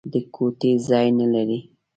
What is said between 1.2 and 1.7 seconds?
لري.